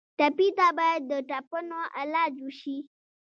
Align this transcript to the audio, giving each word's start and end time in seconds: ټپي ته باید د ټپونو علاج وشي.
ټپي 0.17 0.47
ته 0.57 0.67
باید 0.79 1.01
د 1.11 1.13
ټپونو 1.29 1.79
علاج 1.99 2.33
وشي. 2.45 2.77